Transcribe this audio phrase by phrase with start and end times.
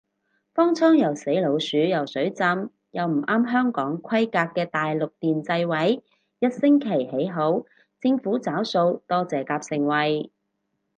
[0.55, 2.47] 方艙又死老鼠又水浸
[2.89, 6.03] 又唔啱香港規格嘅大陸電掣位，
[6.39, 7.63] 一星期起好，
[7.99, 10.31] 政府找數多謝夾盛惠